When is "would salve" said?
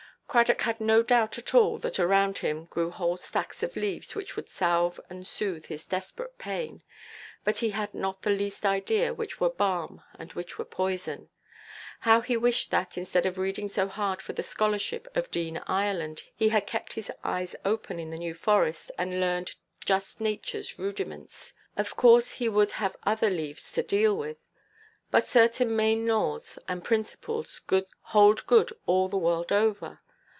4.37-4.97